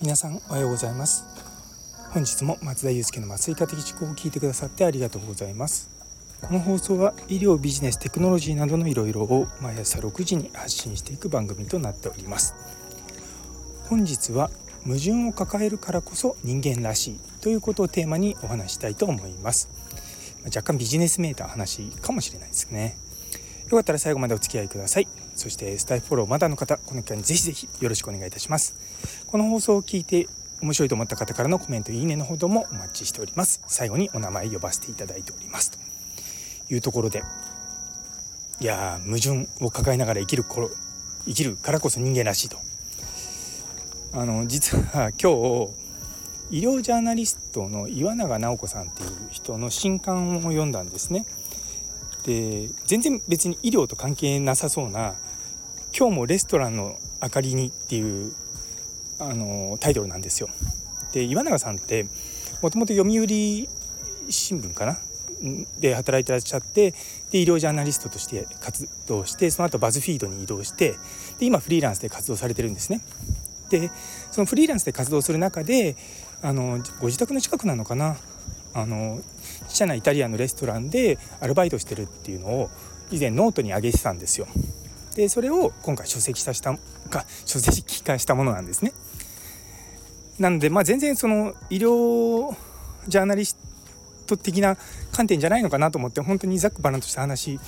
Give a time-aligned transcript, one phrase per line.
[0.00, 1.24] 皆さんおはようございます。
[2.10, 5.88] 本日も松田祐介の麻酔科的思考を聞いてくださってありがとうございます。
[6.40, 12.56] この放送は医療ビジネステクノロジーなどのいろいろを毎朝6時に発信していく番組となっております。
[13.88, 14.50] 本日は
[14.84, 19.68] 矛盾を抱えるからこそ人間らしいということをテーマにお話したいと思います。
[20.46, 22.96] 若干ビジネスメーター話かもしれないですね。
[23.72, 25.08] よかったら最後までお付き合いください。
[25.34, 28.74] そしてスタイフフォローまだの方この機会にぜひぜひよろしくお願いいたします。
[29.26, 30.28] この放送を聞いて
[30.60, 33.62] 面白いと思った方からのコメントいいねのほどもお待ちしております。
[33.66, 35.70] 最後にお名前呼ばせていただいております。
[35.70, 35.78] と
[36.74, 37.22] いうところで
[38.60, 40.70] いや矛盾を抱えながら生きる頃
[41.24, 42.58] 生きるからこそ人間らしいと。
[44.12, 45.32] あの実は 今
[45.70, 45.82] 日
[46.50, 51.24] 医療ジャーナリストの岩永直子さんっていう人の新刊を読んだんですね。
[52.24, 55.14] で全然別に医療と関係なさそうな
[55.96, 58.32] 「今日もレストランの明かりに」っていう
[59.18, 60.48] あのタイトルなんですよ。
[61.12, 62.06] で岩永さんって
[62.62, 63.26] もともと読売
[64.28, 64.98] 新聞かな？
[65.80, 66.94] で働いてらっしゃって
[67.32, 70.94] で医療ジャーナリストとして活動してその後バズフィードに移動して
[71.38, 73.00] で今フリーランスで活動されてるんですね。
[73.68, 73.90] で
[74.30, 75.96] そのフリーランスで活動する中で
[76.42, 78.16] あのご自宅の近くなのかな？
[78.74, 79.20] あの
[79.68, 82.70] ちっちゃなイタリアンのレストランでアルバイトしてるっていうのを
[83.10, 84.46] 以前ノートに上げてたんですよ。
[85.14, 86.74] でそれを今回書籍化した
[87.10, 88.92] か書籍化したものなんですね。
[90.38, 92.56] なので、まあ、全然その医療
[93.06, 93.56] ジャーナリス
[94.26, 94.76] ト的な
[95.12, 97.60] 観点じゃないのかなと思って本当にざっくばらんとした話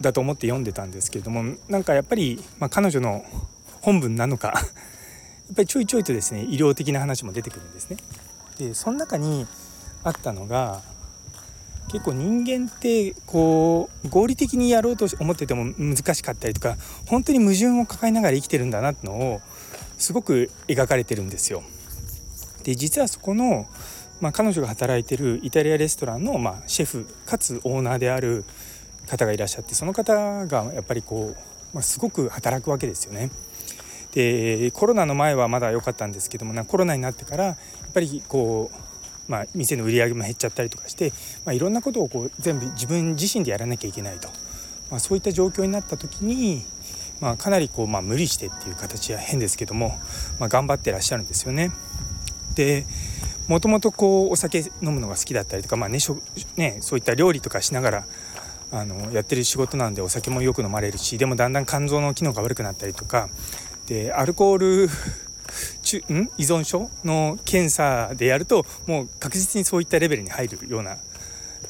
[0.00, 3.24] だと思って読んでたんですけれどもなんかやっぱり、まあ、彼女の
[3.82, 4.60] 本文なのか や
[5.52, 7.96] っぱりちょいちょいとですね医療的な話も出てくるんですね。
[8.58, 9.46] でその中に
[10.02, 10.82] あったのが
[11.90, 16.76] 結構人間ってこう合理的にやろうと思ってても難しかったりとか
[17.06, 19.40] 本当に矛盾を抱えながら生きてるんだなってのを
[19.98, 21.62] すごく描かれてるんですよ。
[22.62, 23.66] で実はそこの、
[24.20, 28.44] まあ、彼女が働いてるイタリアレストランの、まあ、シェフかつオーナーである
[29.08, 31.36] 方がいらっしゃってその方がやっぱりこう、
[31.74, 33.30] まあ、すごく働くわけですよね。
[34.12, 37.56] でコロナの前はまだ良かったんですけどもなコロナになってからやっ
[37.92, 38.89] ぱりこう
[39.30, 41.12] まあ、店の売り上げも減っちゃったりとかして、
[41.44, 44.28] まあ、いろんなことをこう全部自分自身でやらなきゃいけないと、
[44.90, 46.64] まあ、そういった状況になった時に、
[47.20, 50.00] まあ、かなりこう、まあ、無理してっていう形は変ですけども、
[50.40, 51.70] まあ、頑張ってらっしゃるんですよね。
[52.56, 52.84] で
[53.46, 55.98] もともとこうお酒飲むのが好きだったりとか、まあね
[56.56, 58.06] ね、そういった料理とかしながら
[58.72, 63.28] あのやってる仕事なんでお酒もよく飲まれるしでもだんだん肝臓の機能が悪くなったりとか
[63.86, 64.88] でアルコール
[65.98, 66.30] ん？
[66.38, 70.98] 依存症の検査でやるともう確実にそういったレベルに入るような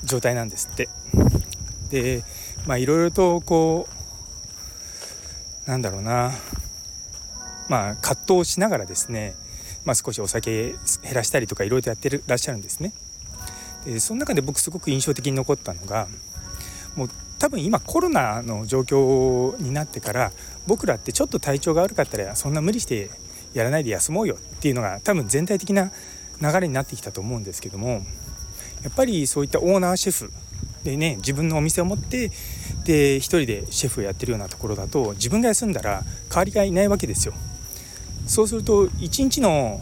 [0.04, 0.88] 状態なんですって。
[1.90, 2.22] で
[2.66, 3.88] まあいろいろとこ
[5.66, 6.32] うなんだろうな
[7.68, 9.34] まあ葛藤しながらですね、
[9.84, 12.92] まあ、少しお酒減らしたりとかいろいろとやってるらっしゃるんですね。
[13.84, 16.06] でその中で僕すごく印象的に残ったのが
[16.96, 20.32] もう多分今コロナの状況になってから
[20.66, 23.08] 僕らってちょっと体調が悪かったらそんな無理して
[23.54, 25.90] やらないで休もうよっていうのが多分全体的な
[26.40, 28.02] 流れになってきたと思うんですけども
[28.82, 30.32] やっぱりそういったオーナーシェフ
[30.84, 32.30] でね自分のお店を持って
[32.84, 37.34] で一人でシェフをやってるようなところだと自分が休んだら代わりがいないわけですよ。
[38.26, 39.80] そうすると1日の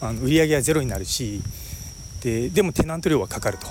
[0.00, 1.42] あの売り上げはゼロになるし
[2.22, 3.68] ででもテナント料はかかると。
[3.68, 3.70] っ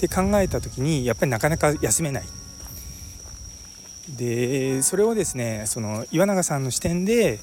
[0.00, 2.22] て考えた時にやっぱりなかなか休めない。
[4.08, 7.38] でそれをですねその岩永さんの視点で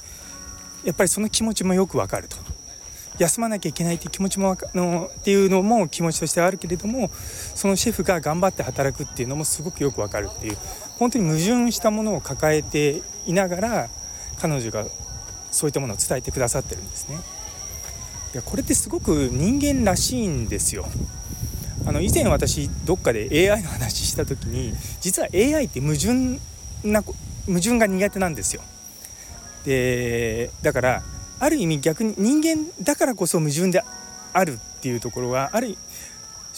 [0.84, 2.38] やっぱりその気持ちもよくわかると
[3.20, 10.58] 休まなきゃいけないって気持ちものっていうのも気持ちとしてはあるけれどもそのシェフが頑張って働くっていうのもすごくよくわかるっていう
[11.00, 13.90] 本当に矛盾したものを抱えていながら
[14.40, 14.86] 彼女が
[15.52, 17.18] そういったものを伝えてくださってるんですね。
[18.34, 20.86] いやこれってすごく人間らしいんですよ。
[21.86, 26.40] あの以前私どっかで AI の話した時に実は AI って矛盾
[26.84, 27.16] な矛
[27.60, 28.62] 盾が苦手なんですよ。
[29.68, 31.04] でだから
[31.40, 33.84] ある意味逆に人間だからこそ矛盾で
[34.32, 35.78] あるっていうところはある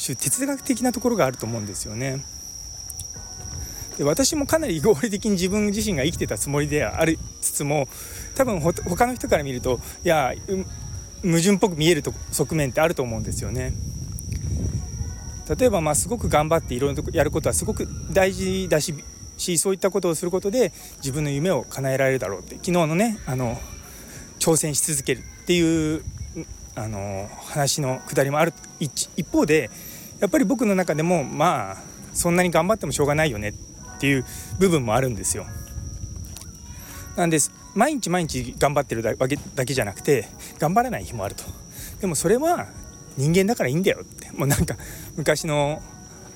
[0.02, 2.24] 種哲学的なところがあると思うんですよね。
[3.98, 7.90] で私もかなり合理的に自分自身が生きてたつもりでありつつも
[8.36, 10.34] 多分他の人から見るといや
[11.24, 13.74] 矛盾っぽく見えると側面ってあると思うんですよね。
[15.58, 18.94] 例えばまあすごく頑張っていろんなやることはすごく大事だし
[19.40, 23.58] しそういったことをすることで自分の夢を叶えられるだろうって昨日のねあの
[24.40, 26.04] 挑戦し続けるっていう
[26.76, 29.70] あの話のくだりもある一方で
[30.20, 31.78] やっぱり僕の中でもまあ
[32.14, 33.54] そんなに頑張ってもしょうがないよねっ
[34.00, 34.26] ていう
[34.60, 35.46] 部分もあるんですよ。
[37.16, 37.52] なんです。
[37.76, 40.28] 毎日毎日頑張ってるだけだけじゃなくて
[40.58, 41.44] 頑張らない日もあると。
[42.00, 42.68] でもそれは
[43.18, 44.32] 人間だからいいんだよって。
[44.32, 44.76] もうなんか
[45.18, 45.82] 昔の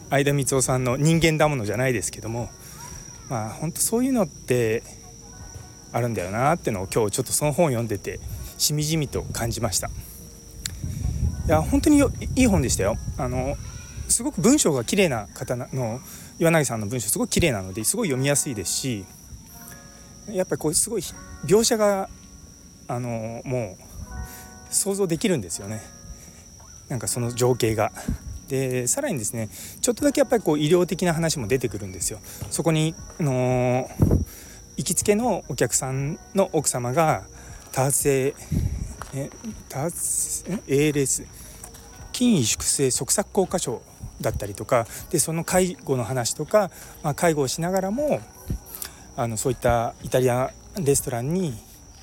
[0.10, 2.50] 相田光夫さんの「人間だもの」じゃないですけども
[3.30, 4.84] まあ本当そういうのって
[5.92, 8.20] あるんだよなってのを今日ちょっとその本を読んでて
[8.58, 9.90] しみじみと感じました。
[11.46, 12.02] いや本当に
[12.36, 12.98] いい本でしたよ。
[13.18, 13.58] あの
[14.08, 16.00] すごく文章が綺麗な方の
[16.40, 19.06] 岩永さんの文章すごい綺麗なのですごい読みやすいですし
[20.30, 21.02] やっぱりこうすごい
[21.46, 22.10] 描写が
[22.88, 25.82] あのもう想像できるんですよね。
[26.90, 27.92] なんかその情景が。
[28.54, 29.50] でさらにですね
[29.82, 32.20] ちょっとだけやっぱりこう医療的な話も出てくるんですよ。
[32.52, 33.90] そこにあの
[34.78, 37.24] 行きつけのお客さんの奥様が
[37.72, 38.36] 多発性
[39.16, 39.32] え
[39.70, 41.26] 多発 ALS
[42.14, 43.82] 筋萎縮性側索硬化症
[44.22, 46.70] だったりとかでその介護の話とか、
[47.02, 48.22] まあ、介護をしながらも
[49.18, 51.56] あのそういったイタリアレストランに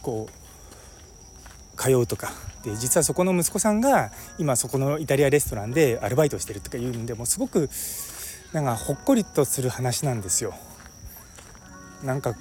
[0.02, 0.39] こう
[1.80, 2.32] 通うとか
[2.62, 7.70] で実はそこの息子さんが今そこのイタリアレストランでアルバイトしてるとかいうんでもうすごく
[8.52, 10.54] なんかほっこりとする話なんですよ。
[12.04, 12.34] なんか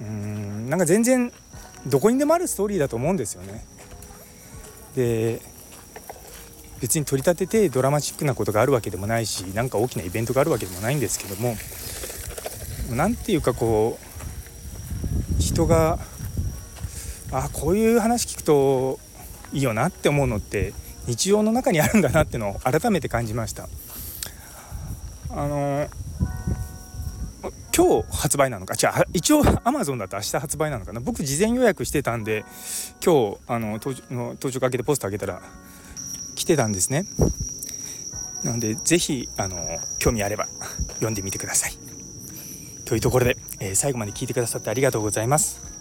[0.00, 1.32] うんなんか全然
[1.86, 3.64] どこにでもあるストーリーだと思うんですよね。
[4.94, 5.40] で
[6.80, 11.56] 別に取り立ててドラマチックなことがあるわけでもないし何か大きなイベントがあるわけでもないんですけども
[12.90, 15.98] 何て言うかこう人が
[17.30, 18.98] あこういう話聞くと
[19.52, 20.72] いいよなって思うのって
[21.06, 23.68] 日常の中にあるんだなってのを改めて感じました。
[25.30, 25.86] あの
[27.76, 28.74] 今日発売なのか？
[28.74, 31.00] じゃあ一応 Amazon だと明日発売なのかな？
[31.00, 32.44] 僕事前予約してたんで
[33.04, 35.40] 今日あの当直開けてポスト開けたら
[36.34, 37.04] 来てたんですね。
[38.42, 39.56] なので是非あの
[39.98, 40.46] 興味あれば
[40.94, 41.72] 読んでみてください。
[42.84, 45.77] というところで、えー、最後まで聞いてくださってありがとうございます。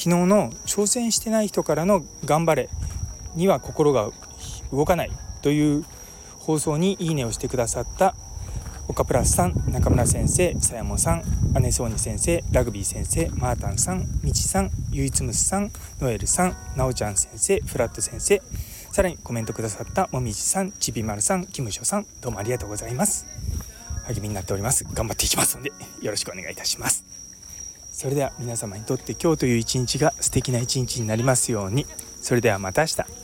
[0.00, 2.70] 昨日の挑戦してない人からの頑張れ
[3.34, 4.08] には心が
[4.72, 5.10] 動かない
[5.42, 5.84] という
[6.38, 8.14] 放送にいいねをしてくださった
[8.88, 11.22] 岡プラスさん中村先生さやもさん
[11.60, 15.70] 姉ソーニ先生ラグビー先生マータンさんみちさんゆいつむすさん
[16.00, 18.40] ノエルさんなおちゃん先生フラット先生
[18.90, 23.26] さらにコメントくださったもみじさんちびまるさんキムショさんどうもありがとうございます
[24.06, 25.70] 励みになっております頑張っていきますので
[26.00, 27.19] よろしくお願いいたします
[28.00, 31.84] それでは皆様にとって今日という一日が素敵な一日になりますように。
[32.22, 33.19] それではまた明日。